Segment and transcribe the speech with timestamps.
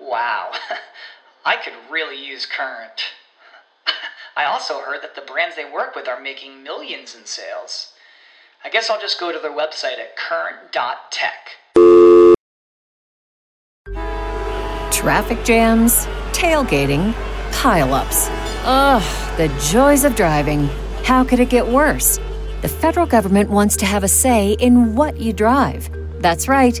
[0.00, 0.52] Wow,
[1.44, 3.02] I could really use Current.
[4.36, 7.92] I also heard that the brands they work with are making millions in sales.
[8.64, 11.50] I guess I'll just go to their website at current.tech.
[14.92, 17.12] Traffic jams, tailgating,
[17.52, 18.28] pileups.
[18.64, 20.68] Ugh, the joys of driving.
[21.04, 22.18] How could it get worse?
[22.62, 25.88] The federal government wants to have a say in what you drive.
[26.20, 26.80] That's right.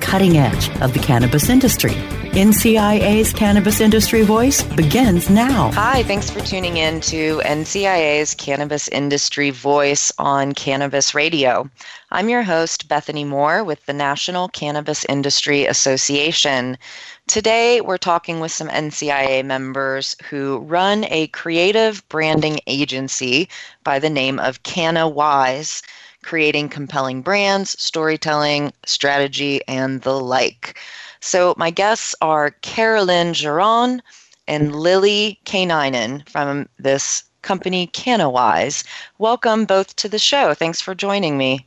[0.00, 1.94] cutting edge of the cannabis industry.
[2.30, 5.72] NCIA's Cannabis Industry Voice begins now.
[5.72, 11.68] Hi, thanks for tuning in to NCIA's Cannabis Industry Voice on Cannabis Radio.
[12.12, 16.78] I'm your host, Bethany Moore with the National Cannabis Industry Association.
[17.26, 23.48] Today, we're talking with some NCIA members who run a creative branding agency
[23.82, 25.82] by the name of Canna Wise,
[26.22, 30.78] creating compelling brands, storytelling, strategy, and the like.
[31.20, 34.02] So my guests are Carolyn Gerin
[34.48, 38.84] and Lily Kainainen from this company CannaWise.
[39.18, 40.54] Welcome both to the show.
[40.54, 41.66] Thanks for joining me.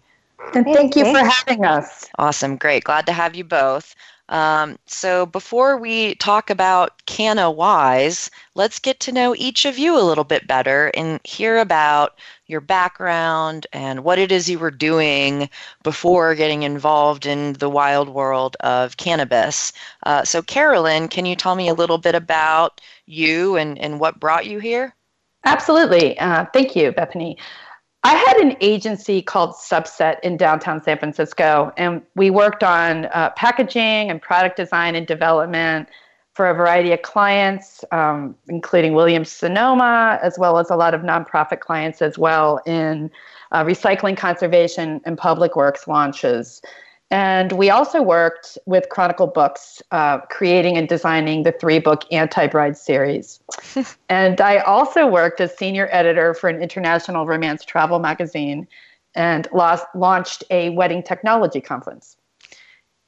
[0.54, 2.10] And thank you for having us.
[2.20, 2.58] Awesome.
[2.58, 2.84] Great.
[2.84, 3.96] Glad to have you both.
[4.30, 10.02] Um, so before we talk about CannaWise, let's get to know each of you a
[10.02, 12.18] little bit better and hear about
[12.54, 15.50] your background and what it is you were doing
[15.84, 19.74] before getting involved in the wild world of cannabis.
[20.04, 24.20] Uh, so, Carolyn, can you tell me a little bit about you and, and what
[24.20, 24.96] brought you here?
[25.44, 26.18] Absolutely.
[26.20, 27.38] Uh, thank you, Bethany.
[28.06, 33.30] I had an agency called Subset in downtown San Francisco, and we worked on uh,
[33.32, 35.90] packaging and product design and development
[36.34, 41.02] for a variety of clients, um, including Williams Sonoma, as well as a lot of
[41.02, 43.12] nonprofit clients as well in
[43.52, 46.62] uh, recycling conservation and public works launches.
[47.12, 52.48] And we also worked with Chronicle Books, uh, creating and designing the three book Anti
[52.48, 53.40] Bride series.
[54.10, 58.68] and I also worked as senior editor for an international romance travel magazine
[59.14, 62.18] and lost, launched a wedding technology conference.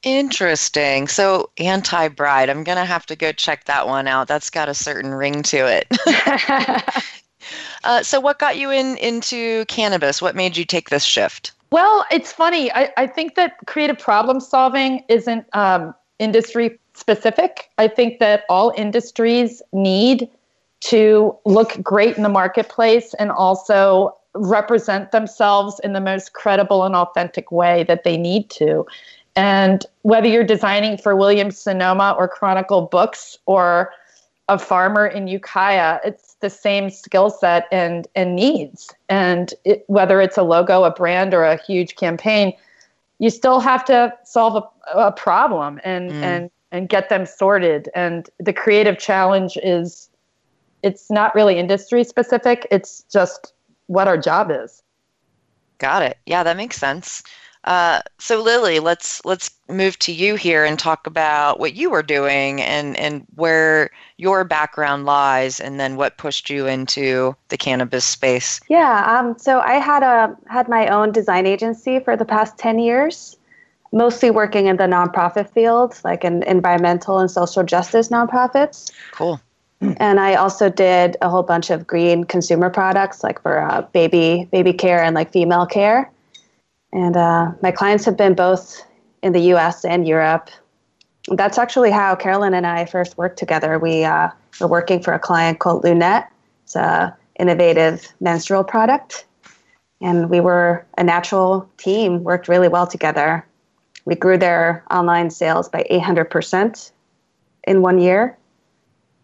[0.02, 1.08] Interesting.
[1.08, 4.28] So, anti bride, I'm going to have to go check that one out.
[4.28, 5.86] That's got a certain ring to it.
[7.84, 10.22] uh, so, what got you in into cannabis?
[10.22, 11.52] What made you take this shift?
[11.70, 12.70] Well, it's funny.
[12.72, 17.70] I, I think that creative problem solving isn't um, industry specific.
[17.78, 20.28] I think that all industries need
[20.80, 26.94] to look great in the marketplace and also represent themselves in the most credible and
[26.94, 28.86] authentic way that they need to.
[29.36, 33.92] And whether you're designing for Williams Sonoma or Chronicle Books or
[34.48, 38.94] a farmer in Ukiah, it's the same skill set and, and needs.
[39.08, 42.54] And it, whether it's a logo, a brand, or a huge campaign,
[43.18, 44.62] you still have to solve
[44.94, 46.22] a, a problem and, mm.
[46.22, 47.90] and, and get them sorted.
[47.94, 50.08] And the creative challenge is
[50.82, 53.52] it's not really industry specific, it's just
[53.86, 54.82] what our job is.
[55.78, 56.18] Got it.
[56.24, 57.22] Yeah, that makes sense.
[57.66, 62.02] Uh, so Lily, let's let's move to you here and talk about what you were
[62.02, 68.04] doing and and where your background lies, and then what pushed you into the cannabis
[68.04, 68.60] space.
[68.68, 69.18] Yeah.
[69.18, 73.36] Um, so I had a had my own design agency for the past ten years,
[73.92, 78.92] mostly working in the nonprofit field, like in environmental and social justice nonprofits.
[79.10, 79.40] Cool.
[79.80, 84.48] and I also did a whole bunch of green consumer products, like for uh, baby
[84.52, 86.12] baby care and like female care.
[86.96, 88.82] And uh, my clients have been both
[89.22, 89.84] in the U.S.
[89.84, 90.50] and Europe.
[91.28, 93.78] That's actually how Carolyn and I first worked together.
[93.78, 96.30] We uh, were working for a client called Lunette.
[96.64, 99.26] It's a innovative menstrual product,
[100.00, 102.24] and we were a natural team.
[102.24, 103.46] Worked really well together.
[104.06, 106.92] We grew their online sales by 800%
[107.64, 108.38] in one year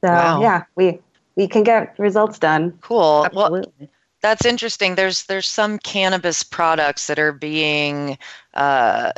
[0.04, 0.40] so wow.
[0.42, 1.00] yeah, we
[1.36, 2.76] we can get results done.
[2.80, 3.24] Cool.
[3.24, 3.72] Absolutely.
[3.78, 3.88] Well,
[4.22, 4.94] that's interesting.
[4.94, 8.16] There's there's some cannabis products that are being
[8.54, 9.12] uh,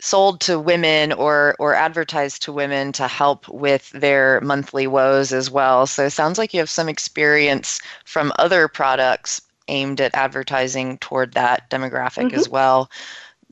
[0.00, 5.50] sold to women or or advertised to women to help with their monthly woes as
[5.50, 5.86] well.
[5.86, 11.32] So it sounds like you have some experience from other products aimed at advertising toward
[11.32, 12.38] that demographic mm-hmm.
[12.38, 12.90] as well.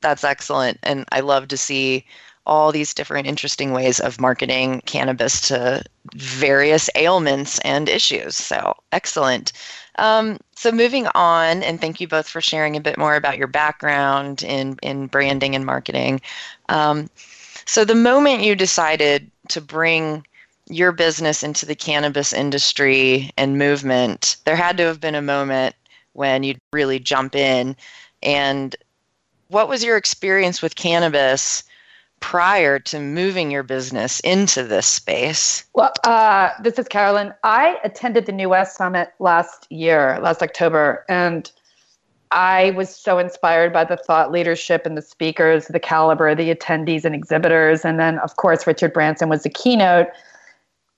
[0.03, 2.05] That's excellent, and I love to see
[2.47, 5.85] all these different interesting ways of marketing cannabis to
[6.15, 8.35] various ailments and issues.
[8.35, 9.53] So, excellent.
[9.99, 13.47] Um, so, moving on, and thank you both for sharing a bit more about your
[13.47, 16.21] background in, in branding and marketing.
[16.69, 17.11] Um,
[17.67, 20.25] so, the moment you decided to bring
[20.67, 25.75] your business into the cannabis industry and movement, there had to have been a moment
[26.13, 27.77] when you'd really jump in.
[28.23, 28.77] And
[29.49, 31.65] what was your experience with cannabis
[32.21, 35.65] prior to moving your business into this space?
[35.75, 37.35] Well, uh, this is Carolyn.
[37.43, 41.51] I attended the New West Summit last year, last October, and
[42.31, 47.05] I was so inspired by the thought leadership and the speakers, the caliber, the attendees
[47.05, 47.85] and exhibitors.
[47.85, 50.07] And then, of course, Richard Branson was the keynote.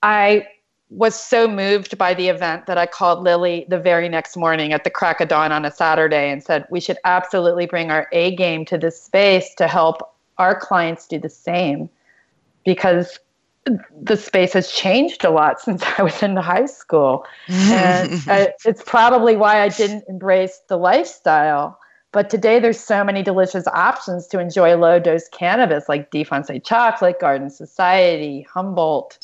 [0.03, 0.47] I
[0.89, 4.83] was so moved by the event that I called Lily the very next morning at
[4.83, 8.35] the crack of dawn on a Saturday and said, We should absolutely bring our A
[8.35, 11.89] game to this space to help our clients do the same
[12.65, 13.19] because
[14.01, 17.25] the space has changed a lot since I was in high school.
[17.47, 21.79] and uh, it's probably why I didn't embrace the lifestyle.
[22.11, 27.19] But today there's so many delicious options to enjoy low dose cannabis like Defoncé chocolate,
[27.19, 29.17] Garden Society, Humboldt.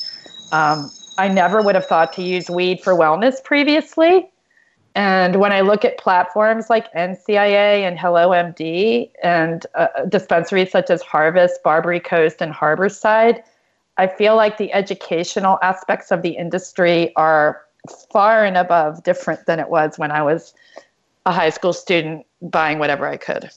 [0.50, 4.28] Um, I never would have thought to use weed for wellness previously.
[4.94, 11.00] And when I look at platforms like NCIA and HelloMD and uh, dispensaries such as
[11.02, 13.42] Harvest, Barbary Coast, and Harborside,
[13.98, 17.62] I feel like the educational aspects of the industry are
[18.12, 20.54] far and above different than it was when I was
[21.26, 23.50] a high school student buying whatever I could.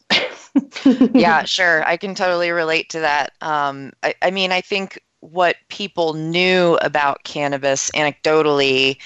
[1.13, 1.87] yeah, sure.
[1.87, 3.33] I can totally relate to that.
[3.41, 8.97] Um, I, I mean, I think what people knew about cannabis anecdotally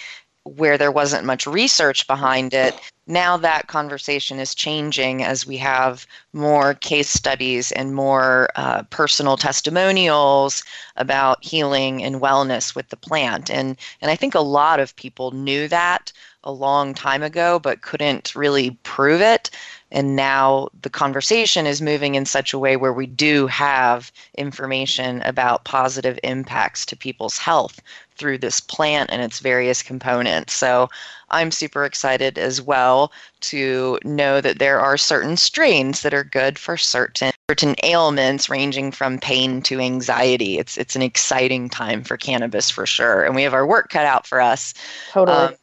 [0.56, 2.74] where there wasn't much research behind it.
[3.08, 9.38] Now that conversation is changing as we have more case studies and more uh, personal
[9.38, 10.64] testimonials
[10.98, 13.50] about healing and wellness with the plant.
[13.50, 16.12] And, and I think a lot of people knew that
[16.44, 19.50] a long time ago, but couldn't really prove it.
[19.92, 25.22] And now the conversation is moving in such a way where we do have information
[25.22, 27.80] about positive impacts to people's health
[28.18, 30.54] through this plant and its various components.
[30.54, 30.90] So
[31.30, 33.12] I'm super excited as well
[33.42, 38.92] to know that there are certain strains that are good for certain certain ailments ranging
[38.92, 40.58] from pain to anxiety.
[40.58, 43.24] It's it's an exciting time for cannabis for sure.
[43.24, 44.74] And we have our work cut out for us.
[45.12, 45.38] Totally.
[45.38, 45.56] Um,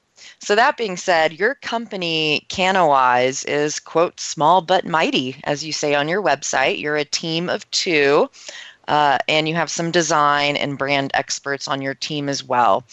[0.44, 5.94] so that being said, your company CannaWise is quote small but mighty, as you say
[5.94, 6.78] on your website.
[6.78, 8.28] You're a team of two
[8.88, 12.84] uh, and you have some design and brand experts on your team as well.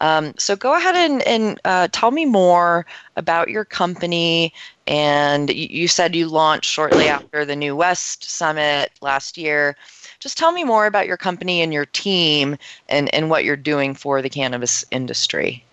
[0.00, 2.86] Um, so go ahead and, and uh, tell me more
[3.16, 4.52] about your company.
[4.86, 9.76] And you, you said you launched shortly after the New West Summit last year.
[10.20, 12.56] Just tell me more about your company and your team
[12.88, 15.64] and, and what you're doing for the cannabis industry.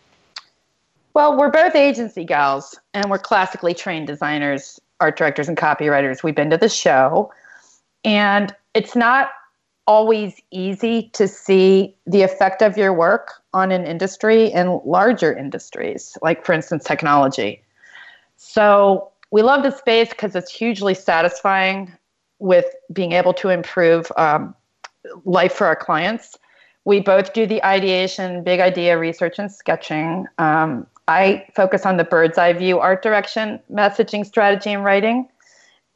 [1.17, 6.21] Well, we're both agency gals, and we're classically trained designers, art directors, and copywriters.
[6.21, 7.33] We've been to the show,
[8.05, 9.31] and it's not
[9.87, 16.19] always easy to see the effect of your work on an industry and larger industries,
[16.21, 17.63] like, for instance, technology.
[18.35, 21.91] So we love the space because it's hugely satisfying
[22.37, 24.53] with being able to improve um,
[25.25, 26.37] life for our clients.
[26.87, 30.25] We both do the ideation, big idea research, and sketching.
[30.37, 35.27] Um, I focus on the bird's eye view art direction, messaging strategy, and writing.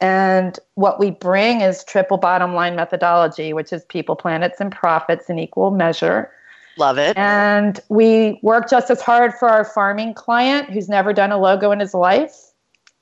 [0.02, 5.30] And what we bring is triple bottom line methodology, which is people, planets, and profits
[5.30, 6.30] in equal measure.
[6.76, 7.16] Love it.
[7.16, 11.72] And we work just as hard for our farming client who's never done a logo
[11.72, 12.52] in his life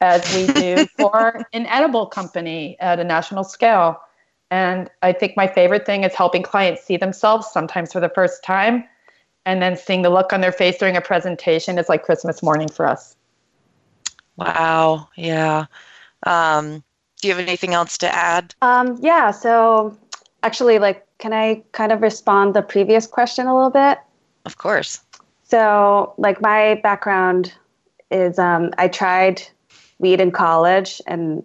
[0.00, 4.00] as we do for an edible company at a national scale.
[4.50, 8.42] And I think my favorite thing is helping clients see themselves sometimes for the first
[8.42, 8.84] time
[9.46, 12.68] and then seeing the look on their face during a presentation is like Christmas morning
[12.68, 13.16] for us.
[14.36, 15.08] Wow.
[15.16, 15.66] Yeah.
[16.24, 16.82] Um,
[17.20, 18.54] do you have anything else to add?
[18.62, 19.30] Um, yeah.
[19.30, 19.96] So
[20.42, 23.98] actually, like, can I kind of respond the previous question a little bit?
[24.46, 25.00] Of course.
[25.42, 27.52] So, like, my background
[28.10, 29.42] is um, I tried
[29.98, 31.44] weed in college and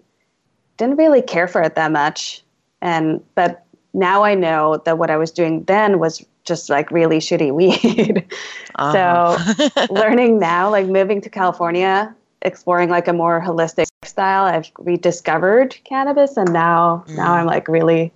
[0.78, 2.44] didn't really care for it that much.
[2.86, 3.66] And but
[3.96, 8.26] now I know that what I was doing then was just like really shitty weed.
[8.78, 9.38] Uh-huh.
[9.38, 15.78] so learning now, like moving to California, exploring like a more holistic style, I've rediscovered
[15.86, 17.16] cannabis, and now mm.
[17.16, 18.12] now I'm like really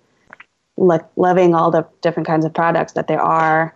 [0.76, 3.74] like loving all the different kinds of products that there are.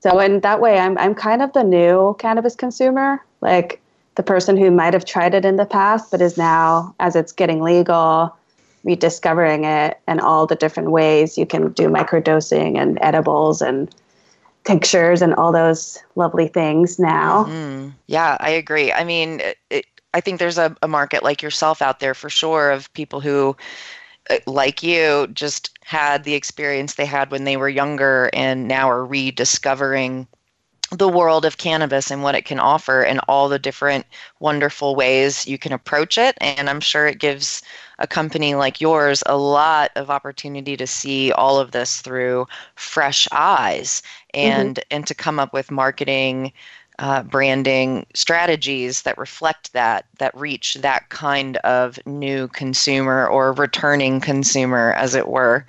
[0.00, 3.80] So in that way, I'm I'm kind of the new cannabis consumer, like
[4.16, 7.30] the person who might have tried it in the past, but is now, as it's
[7.30, 8.34] getting legal,
[8.86, 13.92] rediscovering it and all the different ways you can do microdosing and edibles and
[14.64, 17.44] tinctures and all those lovely things now.
[17.44, 17.90] Mm-hmm.
[18.06, 18.92] Yeah, I agree.
[18.92, 22.70] I mean, it, I think there's a, a market like yourself out there for sure
[22.70, 23.56] of people who,
[24.30, 28.88] uh, like you, just had the experience they had when they were younger and now
[28.88, 30.26] are rediscovering
[30.92, 34.06] the world of cannabis and what it can offer and all the different
[34.38, 36.36] wonderful ways you can approach it.
[36.40, 37.62] And I'm sure it gives
[37.98, 43.26] a company like yours a lot of opportunity to see all of this through fresh
[43.32, 44.02] eyes
[44.34, 44.86] and mm-hmm.
[44.90, 46.52] and to come up with marketing
[46.98, 54.20] uh, branding strategies that reflect that, that reach that kind of new consumer or returning
[54.20, 55.66] consumer, as it were.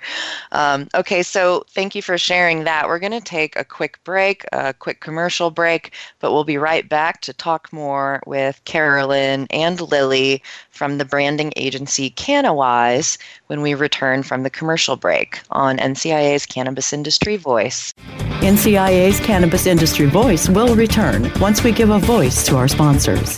[0.52, 2.86] Um, okay, so thank you for sharing that.
[2.86, 6.88] We're going to take a quick break, a quick commercial break, but we'll be right
[6.88, 10.42] back to talk more with Carolyn and Lily
[10.78, 13.18] from the branding agency CannaWise
[13.48, 17.92] when we return from the commercial break on NCIA's Cannabis Industry Voice.
[18.40, 23.36] NCIA's Cannabis Industry Voice will return once we give a voice to our sponsors.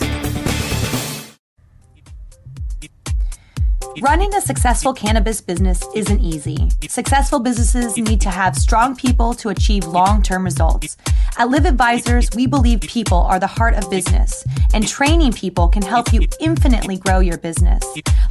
[3.99, 6.69] Running a successful cannabis business isn't easy.
[6.87, 10.95] Successful businesses need to have strong people to achieve long term results.
[11.37, 15.81] At Live Advisors, we believe people are the heart of business, and training people can
[15.81, 17.83] help you infinitely grow your business.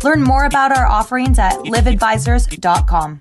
[0.02, 3.20] Learn more about our offerings at liveadvisors.com.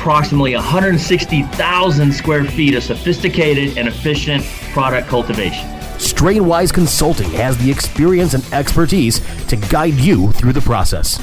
[0.01, 4.43] approximately 160,000 square feet of sophisticated and efficient
[4.73, 5.69] product cultivation.
[5.99, 11.19] Strainwise Consulting has the experience and expertise to guide you through the process.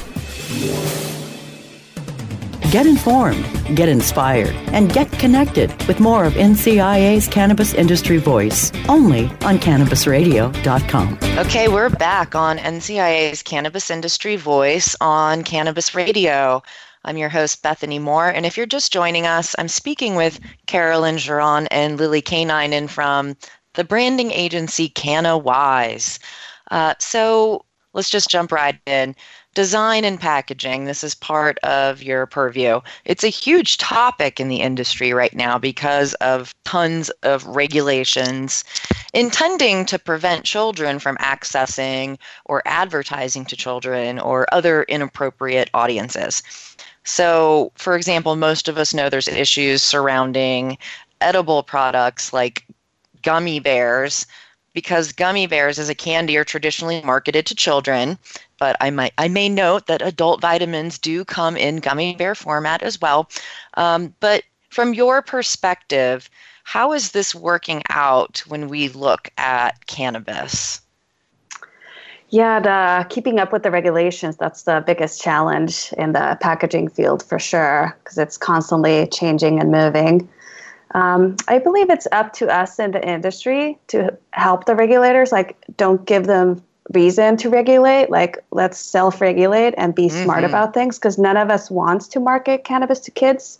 [2.71, 3.43] Get informed,
[3.75, 11.19] get inspired, and get connected with more of NCIA's Cannabis Industry Voice only on CannabisRadio.com.
[11.37, 16.63] Okay, we're back on NCIA's Cannabis Industry Voice on Cannabis Radio.
[17.09, 18.29] I'm your host, Bethany Moore.
[18.29, 23.35] And if you're just joining us, I'm speaking with Carolyn Gerin and Lily Kainainen from
[23.73, 26.19] the branding agency CannaWise.
[26.69, 29.15] Uh, so let's just jump right in.
[29.55, 32.79] Design and packaging, this is part of your purview.
[33.05, 38.63] It's a huge topic in the industry right now because of tons of regulations
[39.15, 46.43] intending to prevent children from accessing or advertising to children or other inappropriate audiences.
[47.09, 50.77] So, for example, most of us know there's issues surrounding
[51.21, 52.65] edible products like
[53.21, 54.25] gummy bears
[54.73, 58.17] because gummy bears as a candy are traditionally marketed to children
[58.57, 62.81] but i might i may note that adult vitamins do come in gummy bear format
[62.81, 63.27] as well
[63.73, 66.29] um, but from your perspective,
[66.63, 70.81] how is this working out when we look at cannabis?
[72.31, 77.23] Yeah, the keeping up with the regulations, that's the biggest challenge in the packaging field
[77.23, 80.29] for sure, because it's constantly changing and moving.
[80.93, 85.31] Um, I believe it's up to us in the industry to help the regulators.
[85.31, 88.09] Like, don't give them reason to regulate.
[88.09, 90.23] Like, let's self regulate and be mm-hmm.
[90.23, 93.59] smart about things because none of us wants to market cannabis to kids.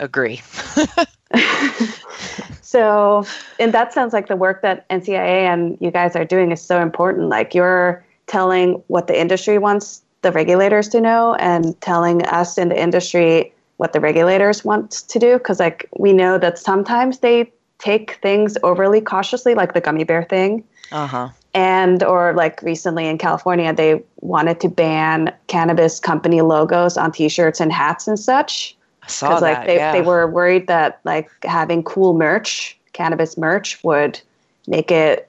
[0.00, 0.40] Agree.
[2.62, 3.26] so,
[3.58, 6.80] in that sense, like the work that NCIA and you guys are doing is so
[6.80, 7.28] important.
[7.28, 12.68] Like, you're telling what the industry wants the regulators to know and telling us in
[12.68, 15.38] the industry what the regulators want to do.
[15.38, 20.24] Because like we know that sometimes they take things overly cautiously like the gummy bear
[20.24, 20.64] thing.
[20.92, 21.28] Uh-huh.
[21.54, 27.60] And or like recently in california they wanted to ban cannabis company logos on t-shirts
[27.60, 28.76] and hats and such.
[29.02, 29.92] Because like they, yeah.
[29.92, 34.20] they were worried that like having cool merch cannabis merch would
[34.66, 35.28] make it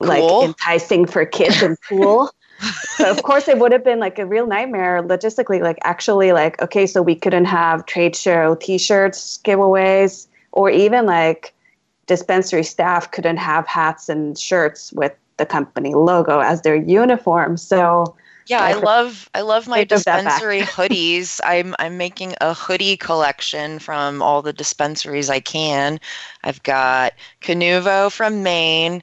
[0.00, 0.08] cool.
[0.08, 2.30] like enticing for kids and cool.
[2.96, 6.60] so of course it would have been like a real nightmare logistically like actually like
[6.62, 11.52] okay so we couldn't have trade show t-shirts giveaways or even like
[12.06, 18.16] dispensary staff couldn't have hats and shirts with the company logo as their uniform so
[18.48, 21.40] yeah, I love I love my dispensary hoodies.
[21.44, 25.98] I'm I'm making a hoodie collection from all the dispensaries I can.
[26.44, 29.02] I've got Canuvo from Maine.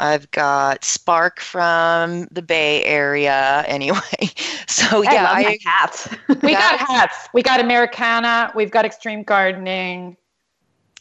[0.00, 3.64] I've got Spark from the Bay Area.
[3.66, 3.98] Anyway,
[4.66, 6.08] so I yeah, I, hats.
[6.42, 7.28] we got hats.
[7.34, 8.50] We got Americana.
[8.54, 10.16] We've got Extreme Gardening.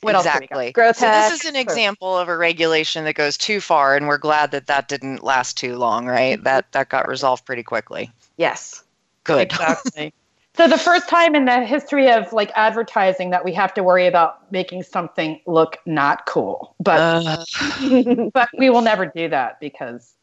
[0.02, 0.72] What exactly.
[0.72, 4.18] Growth so this is an example of a regulation that goes too far, and we're
[4.18, 6.36] glad that that didn't last too long, right?
[6.36, 6.44] Mm-hmm.
[6.44, 8.12] That that got resolved pretty quickly.
[8.38, 8.84] Yes.
[9.24, 9.52] Good.
[9.52, 10.14] Exactly.
[10.60, 14.08] So the first time in the history of like advertising that we have to worry
[14.08, 16.76] about making something look not cool.
[16.82, 18.30] But uh.
[18.34, 20.16] but we will never do that because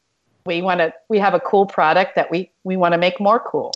[0.45, 3.41] we want to we have a cool product that we we want to make more
[3.41, 3.73] cool.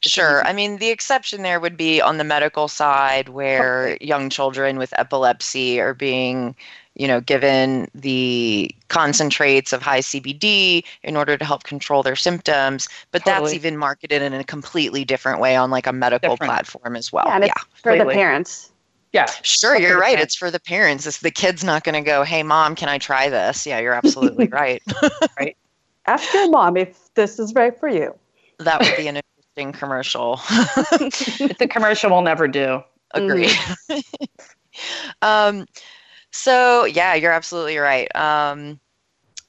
[0.00, 0.46] Sure.
[0.46, 4.96] I mean, the exception there would be on the medical side where young children with
[4.96, 6.54] epilepsy are being
[6.96, 12.88] you know, given the concentrates of high CBD in order to help control their symptoms.
[13.12, 13.44] But totally.
[13.44, 16.50] that's even marketed in a completely different way on like a medical different.
[16.50, 17.26] platform as well.
[17.26, 17.52] Yeah, yeah.
[17.74, 18.14] for completely.
[18.14, 18.72] the parents.
[19.12, 19.26] Yeah.
[19.42, 20.18] Sure, you're right.
[20.18, 21.06] It's for the parents.
[21.06, 23.94] It's the kid's not going to go, "Hey, mom, can I try this?" Yeah, you're
[23.94, 24.82] absolutely right.
[25.38, 25.56] right.
[26.06, 28.14] Ask your mom if this is right for you.
[28.58, 30.40] That would be an interesting commercial.
[30.50, 32.82] it's a commercial we'll never do.
[33.12, 33.48] Agree.
[33.88, 34.02] Mm.
[35.22, 35.66] um,
[36.36, 38.14] so yeah, you're absolutely right.
[38.14, 38.78] Um,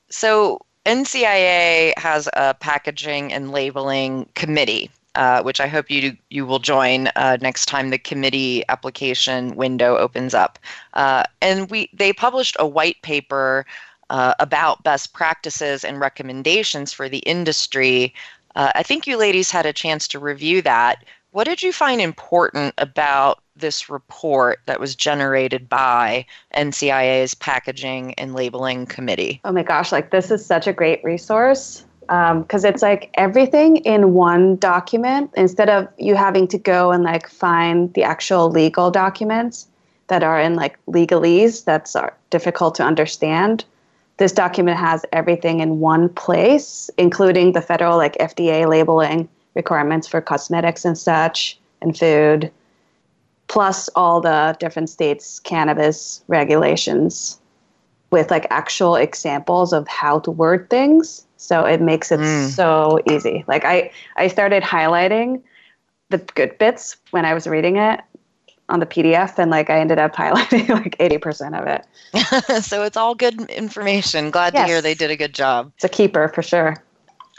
[0.09, 6.59] so NCIA has a packaging and labeling committee, uh, which I hope you you will
[6.59, 10.59] join uh, next time the committee application window opens up.
[10.93, 13.65] Uh, and we they published a white paper
[14.09, 18.13] uh, about best practices and recommendations for the industry.
[18.55, 21.03] Uh, I think you ladies had a chance to review that.
[21.31, 28.33] What did you find important about this report that was generated by NCIA's Packaging and
[28.33, 29.41] Labeling Committee?
[29.43, 33.77] Oh my gosh, like this is such a great resource because um, it's like everything
[33.77, 38.89] in one document instead of you having to go and like find the actual legal
[38.89, 39.67] documents
[40.07, 43.65] that are in like legalese that's are difficult to understand
[44.17, 49.27] this document has everything in one place including the federal like fda labeling
[49.57, 52.51] requirements for cosmetics and such and food
[53.47, 57.39] plus all the different states' cannabis regulations
[58.11, 61.25] with like actual examples of how to word things.
[61.37, 62.47] So it makes it mm.
[62.49, 63.43] so easy.
[63.47, 65.41] Like I, I started highlighting
[66.09, 67.99] the good bits when I was reading it
[68.69, 72.63] on the PDF, and like I ended up highlighting like eighty percent of it.
[72.63, 74.29] so it's all good information.
[74.29, 74.63] Glad yes.
[74.63, 75.71] to hear they did a good job.
[75.75, 76.75] It's a keeper for sure.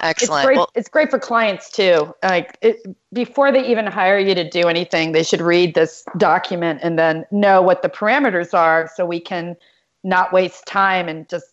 [0.00, 0.40] Excellent.
[0.40, 2.14] It's great, well, it's great for clients too.
[2.22, 2.76] Like it,
[3.12, 7.26] before they even hire you to do anything, they should read this document and then
[7.30, 9.56] know what the parameters are so we can
[10.04, 11.46] not waste time and just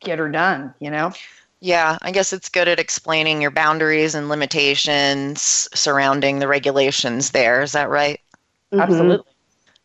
[0.00, 1.12] get her done, you know?
[1.60, 7.62] Yeah, I guess it's good at explaining your boundaries and limitations surrounding the regulations there.
[7.62, 8.20] Is that right?
[8.72, 8.80] Mm-hmm.
[8.80, 9.32] Absolutely.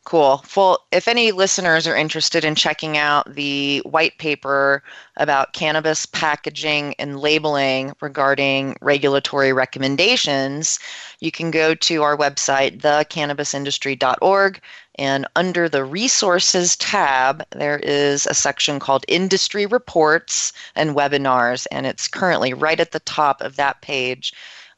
[0.04, 0.44] Cool.
[0.58, 4.82] Well, if any listeners are interested in checking out the white paper
[5.18, 10.80] about cannabis packaging and labeling regarding regulatory recommendations,
[11.20, 14.60] you can go to our website, thecannabisindustry.org,
[14.96, 21.86] and under the resources tab, there is a section called Industry Reports and Webinars, and
[21.86, 24.34] it's currently right at the top of that page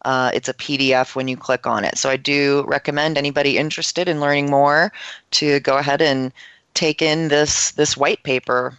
[0.06, 1.98] Uh, it's a PDF when you click on it.
[1.98, 4.92] So I do recommend anybody interested in learning more
[5.32, 6.32] to go ahead and
[6.74, 8.78] take in this this white paper.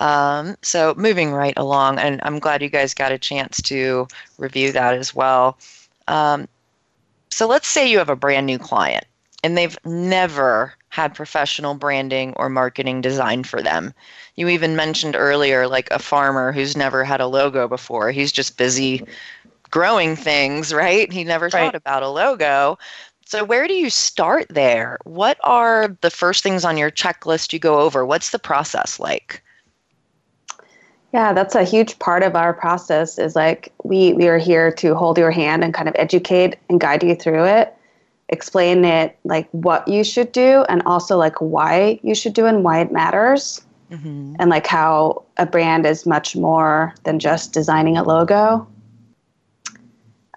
[0.00, 4.72] Um, so moving right along, and I'm glad you guys got a chance to review
[4.72, 5.58] that as well.
[6.08, 6.48] Um,
[7.30, 9.04] so let's say you have a brand new client
[9.42, 13.94] and they've never had professional branding or marketing designed for them.
[14.34, 18.10] You even mentioned earlier, like a farmer who's never had a logo before.
[18.10, 19.04] He's just busy
[19.70, 21.12] growing things, right?
[21.12, 21.52] He never right.
[21.52, 22.78] thought about a logo.
[23.26, 24.98] So, where do you start there?
[25.04, 28.04] What are the first things on your checklist you go over?
[28.04, 29.42] What's the process like?
[31.12, 34.94] Yeah, that's a huge part of our process is like we we are here to
[34.94, 37.76] hold your hand and kind of educate and guide you through it
[38.30, 42.62] explain it like what you should do and also like why you should do and
[42.64, 44.34] why it matters mm-hmm.
[44.38, 48.66] and like how a brand is much more than just designing a logo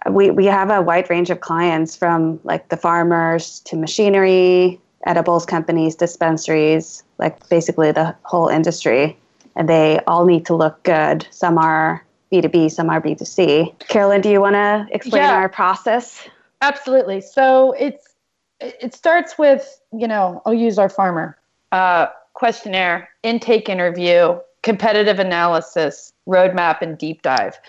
[0.09, 5.45] we, we have a wide range of clients from like the farmers to machinery edibles
[5.45, 9.17] companies dispensaries like basically the whole industry
[9.55, 14.29] and they all need to look good some are b2b some are b2c carolyn do
[14.29, 15.35] you want to explain yeah.
[15.35, 16.27] our process
[16.63, 17.19] Absolutely.
[17.19, 18.15] So it's
[18.61, 21.37] it starts with you know I'll use our farmer
[21.73, 27.59] uh, questionnaire, intake interview, competitive analysis, roadmap, and deep dive.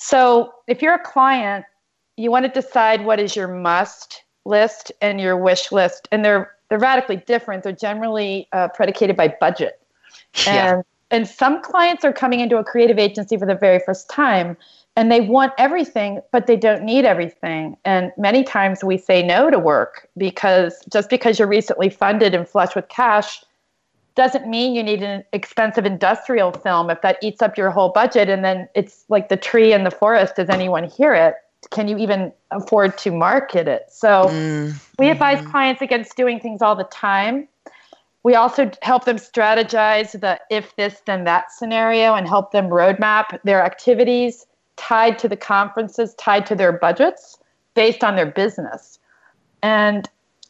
[0.00, 1.64] So if you're a client,
[2.16, 6.52] you want to decide what is your must list and your wish list, and they're
[6.68, 7.64] they're radically different.
[7.64, 9.80] They're generally uh, predicated by budget,
[10.46, 10.74] yeah.
[10.74, 14.56] and and some clients are coming into a creative agency for the very first time
[14.94, 19.48] and they want everything but they don't need everything and many times we say no
[19.48, 23.42] to work because just because you're recently funded and flush with cash
[24.18, 28.28] doesn't mean you need an expensive industrial film if that eats up your whole budget
[28.28, 31.34] and then it's like the tree in the forest does anyone hear it
[31.70, 34.74] can you even afford to market it so mm.
[34.98, 37.48] we advise clients against doing things all the time
[38.24, 43.38] we also help them strategize the if this then that scenario and help them roadmap
[43.44, 44.44] their activities
[44.78, 47.38] tied to the conferences, tied to their budgets
[47.74, 48.98] based on their business.
[49.62, 50.08] And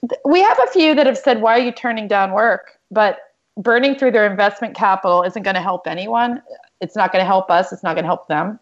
[0.09, 2.79] th- we have a few that have said, Why are you turning down work?
[2.91, 3.19] But
[3.59, 6.41] burning through their investment capital isn't going to help anyone.
[6.81, 8.59] It's not going to help us, it's not going to help them.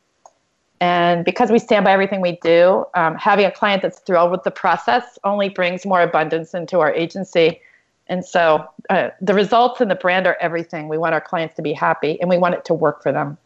[0.81, 4.43] And because we stand by everything we do, um, having a client that's thrilled with
[4.43, 7.61] the process only brings more abundance into our agency.
[8.09, 10.89] And so uh, the results and the brand are everything.
[10.89, 13.39] We want our clients to be happy and we want it to work for them.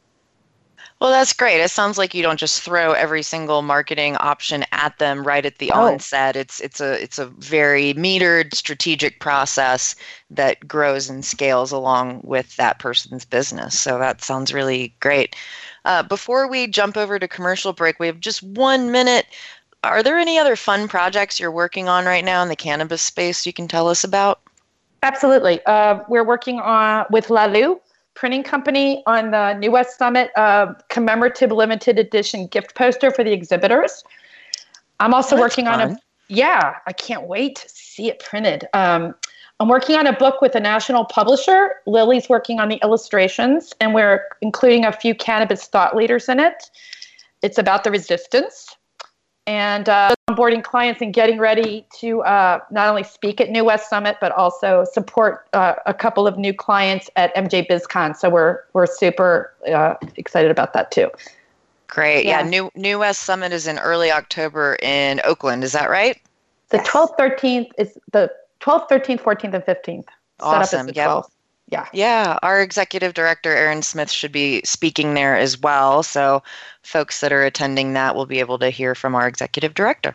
[1.00, 1.60] Well, that's great.
[1.60, 5.56] It sounds like you don't just throw every single marketing option at them right at
[5.56, 5.86] the oh.
[5.86, 6.36] onset.
[6.36, 9.96] It's it's a it's a very metered strategic process
[10.30, 13.80] that grows and scales along with that person's business.
[13.80, 15.34] So that sounds really great.
[15.86, 19.26] Uh, before we jump over to commercial break, we have just one minute.
[19.82, 23.46] Are there any other fun projects you're working on right now in the cannabis space
[23.46, 24.40] you can tell us about?
[25.02, 25.64] Absolutely.
[25.64, 27.80] Uh, we're working on with Lalu
[28.14, 33.32] printing company on the New West Summit uh, commemorative limited edition gift poster for the
[33.32, 34.04] exhibitors.
[34.98, 35.80] I'm also That's working fun.
[35.80, 38.68] on a yeah, I can't wait to see it printed.
[38.72, 39.16] Um,
[39.58, 41.74] I'm working on a book with a national publisher.
[41.86, 46.70] Lily's working on the illustrations, and we're including a few cannabis thought leaders in it.
[47.42, 48.76] It's about the resistance
[49.50, 53.90] and uh, onboarding clients and getting ready to uh, not only speak at New West
[53.90, 58.16] Summit, but also support uh, a couple of new clients at MJ BizCon.
[58.16, 61.10] So we're we're super uh, excited about that too.
[61.88, 62.42] Great, yeah.
[62.42, 62.48] yeah.
[62.48, 65.64] New New West Summit is in early October in Oakland.
[65.64, 66.16] Is that right?
[66.68, 70.06] The twelfth, thirteenth is the twelfth, thirteenth, fourteenth, and fifteenth.
[70.38, 70.86] Awesome.
[70.86, 71.30] Set up the
[71.70, 71.86] yeah.
[71.92, 72.38] Yeah.
[72.42, 76.02] Our executive director, Aaron Smith, should be speaking there as well.
[76.02, 76.42] So,
[76.82, 80.14] folks that are attending that will be able to hear from our executive director.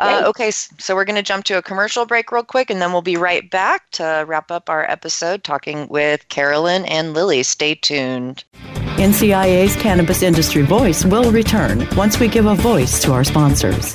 [0.00, 0.50] Uh, okay.
[0.50, 3.16] So, we're going to jump to a commercial break real quick, and then we'll be
[3.16, 7.42] right back to wrap up our episode talking with Carolyn and Lily.
[7.44, 8.44] Stay tuned.
[8.98, 13.94] NCIA's Cannabis Industry Voice will return once we give a voice to our sponsors.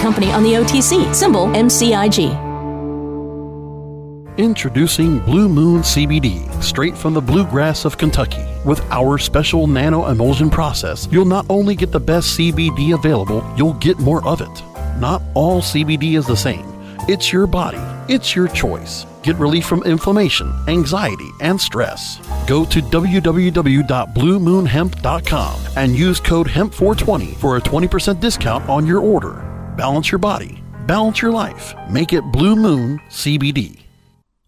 [0.00, 2.54] company on the OTC, symbol MCIG.
[4.36, 8.44] Introducing Blue Moon CBD, straight from the bluegrass of Kentucky.
[8.64, 13.74] With our special nano emulsion process, you'll not only get the best CBD available, you'll
[13.74, 14.50] get more of it.
[14.98, 16.66] Not all CBD is the same.
[17.08, 17.78] It's your body,
[18.12, 19.06] it's your choice.
[19.22, 22.18] Get relief from inflammation, anxiety, and stress.
[22.48, 29.53] Go to www.bluemoonhemp.com and use code HEMP420 for a 20% discount on your order.
[29.76, 31.74] Balance your body, balance your life.
[31.90, 33.83] Make it Blue Moon CBD.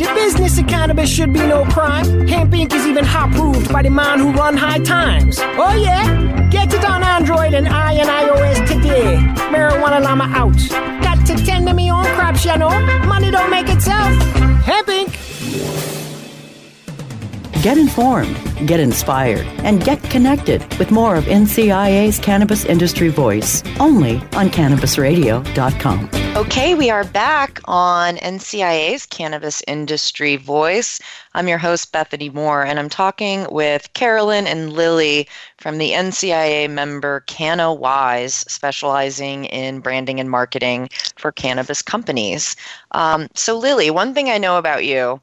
[0.00, 2.26] The business of cannabis should be no crime.
[2.26, 2.72] Hemp Inc.
[2.72, 5.38] is even hot proved by the man who run high times.
[5.38, 6.48] Oh yeah?
[6.50, 9.16] Get it on Android and I and iOS today.
[9.52, 10.56] Marijuana Llama out.
[11.02, 12.70] Got to tend to me own crops, know.
[13.06, 14.10] Money don't make itself.
[14.64, 15.12] Hemp Inc.
[17.62, 24.14] Get informed, get inspired, and get connected with more of NCIA's Cannabis Industry Voice only
[24.32, 26.19] on CannabisRadio.com.
[26.36, 31.00] Okay, we are back on NCIA's Cannabis Industry Voice.
[31.34, 36.70] I'm your host, Bethany Moore, and I'm talking with Carolyn and Lily from the NCIA
[36.70, 42.54] member Canna Wise, specializing in branding and marketing for cannabis companies.
[42.92, 45.20] Um, so, Lily, one thing I know about you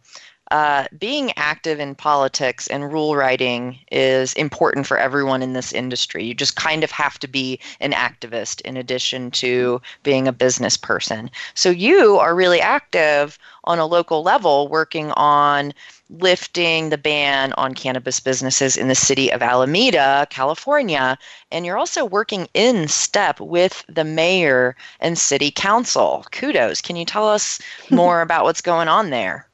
[0.52, 6.24] uh, being active in politics and rule writing is important for everyone in this industry.
[6.24, 10.78] You just kind of have to be an activist in addition to being a business
[10.78, 11.30] person.
[11.54, 15.74] So you are really active on a local level working on
[16.10, 21.18] lifting the ban on cannabis businesses in the city of Alameda, California.
[21.52, 26.26] And you're also working in step with the mayor and city council.
[26.32, 26.82] Kudos.
[26.82, 27.60] Can you tell us
[27.92, 29.48] more about what's going on there?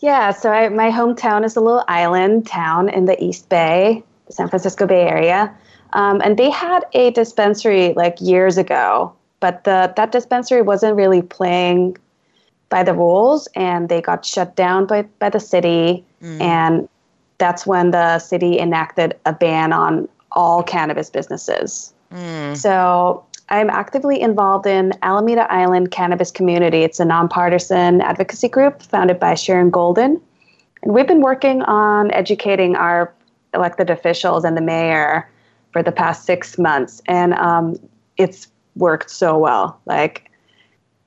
[0.00, 4.48] Yeah, so I, my hometown is a little island town in the East Bay, San
[4.48, 5.54] Francisco Bay Area.
[5.92, 11.22] Um, and they had a dispensary like years ago, but the, that dispensary wasn't really
[11.22, 11.96] playing
[12.68, 16.04] by the rules and they got shut down by, by the city.
[16.22, 16.40] Mm.
[16.40, 16.88] And
[17.38, 21.94] that's when the city enacted a ban on all cannabis businesses.
[22.12, 22.56] Mm.
[22.56, 26.82] So I'm actively involved in Alameda Island Cannabis Community.
[26.82, 30.20] It's a nonpartisan advocacy group founded by Sharon Golden.
[30.82, 33.12] And we've been working on educating our
[33.54, 35.28] elected officials and the mayor
[35.72, 37.00] for the past six months.
[37.06, 37.78] And um,
[38.16, 39.80] it's worked so well.
[39.86, 40.30] Like,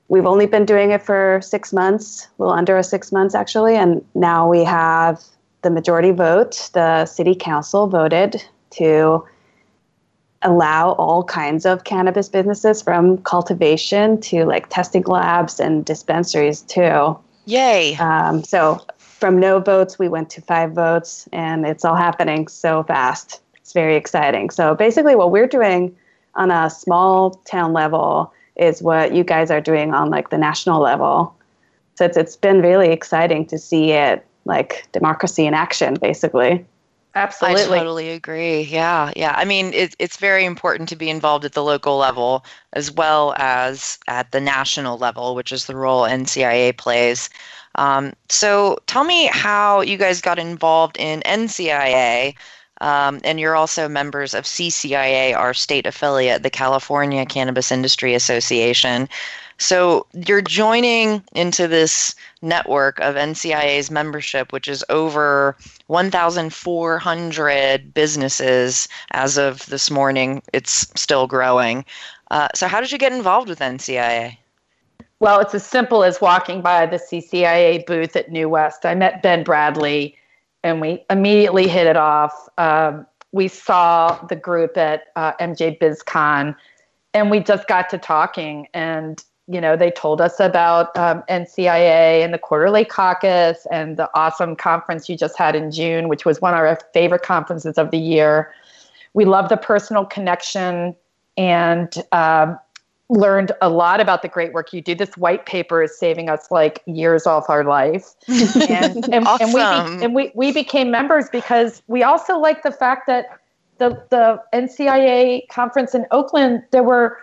[0.08, 3.76] we've only been doing it for six months, a little under six months actually.
[3.76, 5.22] And now we have
[5.62, 6.70] the majority vote.
[6.74, 9.24] The city council voted to
[10.42, 17.18] allow all kinds of cannabis businesses from cultivation to like testing labs and dispensaries too.
[17.46, 17.96] Yay.
[17.96, 22.82] Um, so from no votes, we went to five votes, and it's all happening so
[22.82, 23.40] fast.
[23.54, 24.50] It's very exciting.
[24.50, 25.96] So basically, what we're doing
[26.34, 30.80] on a small town level is what you guys are doing on like the national
[30.80, 31.34] level.
[31.94, 36.66] So it's it's been really exciting to see it like democracy in action, basically.
[37.14, 37.76] Absolutely.
[37.76, 38.62] I totally agree.
[38.62, 39.34] Yeah, yeah.
[39.36, 43.34] I mean, it, it's very important to be involved at the local level as well
[43.36, 47.28] as at the national level, which is the role NCIA plays.
[47.74, 52.34] Um, so tell me how you guys got involved in NCIA.
[52.80, 59.08] Um, and you're also members of CCIA, our state affiliate, the California Cannabis Industry Association.
[59.62, 69.38] So you're joining into this network of NCIA's membership, which is over 1,400 businesses as
[69.38, 70.42] of this morning.
[70.52, 71.84] It's still growing.
[72.32, 74.36] Uh, so, how did you get involved with NCIA?
[75.20, 78.84] Well, it's as simple as walking by the CCIA booth at New West.
[78.84, 80.16] I met Ben Bradley
[80.64, 82.48] and we immediately hit it off.
[82.58, 86.56] Um, we saw the group at uh, MJ BizCon
[87.14, 88.66] and we just got to talking.
[88.74, 94.08] And you know, they told us about um, NCIA and the Quarterly Caucus and the
[94.14, 97.90] awesome conference you just had in June, which was one of our favorite conferences of
[97.90, 98.52] the year.
[99.14, 100.94] We love the personal connection
[101.36, 102.58] and um,
[103.08, 104.94] learned a lot about the great work you do.
[104.94, 108.14] This white paper is saving us like years off our life.
[108.28, 109.48] And, and, awesome.
[109.48, 113.26] and, we, and we, we became members because we also like the fact that
[113.78, 117.18] the, the NCIA conference in Oakland, there were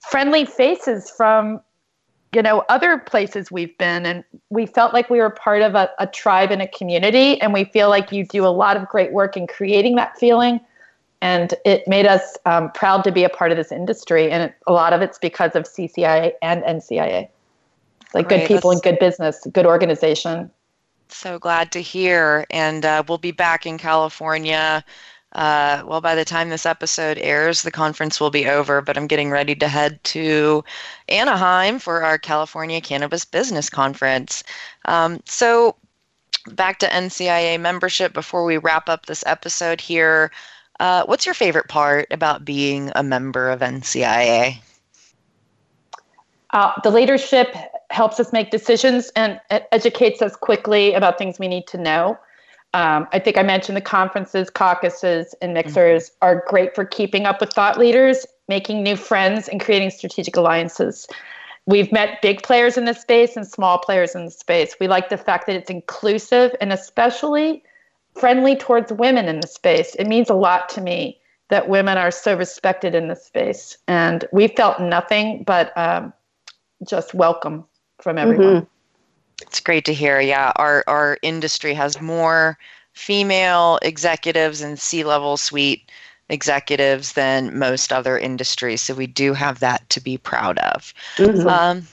[0.00, 1.60] friendly faces from
[2.32, 5.90] you know, other places we've been, and we felt like we were part of a,
[5.98, 7.40] a tribe and a community.
[7.40, 10.60] And we feel like you do a lot of great work in creating that feeling.
[11.22, 14.30] And it made us um, proud to be a part of this industry.
[14.30, 17.28] And it, a lot of it's because of CCIA and NCIA.
[18.14, 20.50] Like Great, good people that's- and good business, good organization.
[21.08, 22.46] So glad to hear.
[22.50, 24.84] And uh, we'll be back in California.
[25.32, 29.06] Uh, well, by the time this episode airs, the conference will be over, but I'm
[29.06, 30.64] getting ready to head to
[31.08, 34.42] Anaheim for our California Cannabis Business Conference.
[34.86, 35.76] Um, so,
[36.52, 40.32] back to NCIA membership before we wrap up this episode here.
[40.80, 44.56] Uh, what's your favorite part about being a member of NCIA?
[46.52, 47.54] Uh, the leadership
[47.90, 52.18] helps us make decisions and educates us quickly about things we need to know.
[52.72, 57.40] Um, I think I mentioned the conferences, caucuses, and mixers are great for keeping up
[57.40, 61.08] with thought leaders, making new friends, and creating strategic alliances.
[61.66, 64.76] We've met big players in this space and small players in the space.
[64.80, 67.62] We like the fact that it's inclusive and especially
[68.14, 69.94] friendly towards women in the space.
[69.96, 73.76] It means a lot to me that women are so respected in this space.
[73.88, 76.12] And we felt nothing but um,
[76.86, 77.64] just welcome
[78.00, 78.66] from everyone.
[79.42, 80.20] It's great to hear.
[80.20, 82.58] Yeah, our our industry has more
[82.92, 85.90] female executives and C-level suite
[86.28, 88.80] executives than most other industries.
[88.80, 90.94] So we do have that to be proud of.
[91.16, 91.46] Mhm.
[91.46, 91.88] Um,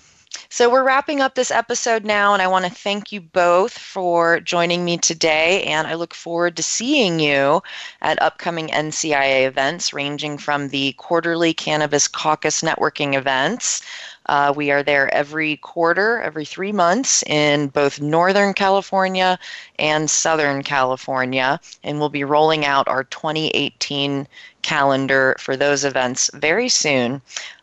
[0.50, 4.40] so we're wrapping up this episode now, and I want to thank you both for
[4.40, 5.64] joining me today.
[5.64, 7.62] And I look forward to seeing you
[8.02, 13.82] at upcoming NCIA events, ranging from the quarterly Cannabis Caucus networking events.
[14.28, 19.40] Uh, we are there every quarter, every three months in both Northern California
[19.80, 21.60] and Southern California.
[21.84, 24.28] And we'll be rolling out our 2018
[24.62, 27.22] calendar for those events very soon.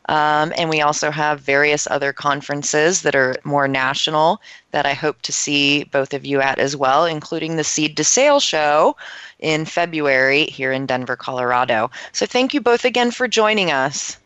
[0.09, 5.23] Um, and we also have various other conferences that are more national that I hope
[5.23, 8.97] to see both of you at as well, including the Seed to Sale show
[9.39, 11.91] in February here in Denver, Colorado.
[12.13, 14.19] So thank you both again for joining us.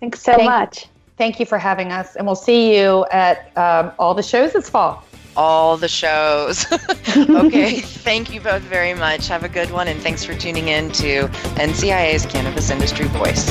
[0.00, 0.86] Thanks so much.
[1.16, 2.16] Thank you for having us.
[2.16, 5.04] And we'll see you at um, all the shows this fall.
[5.36, 6.66] All the shows.
[7.16, 9.28] okay, thank you both very much.
[9.28, 13.50] Have a good one, and thanks for tuning in to NCIA's Cannabis Industry Voice.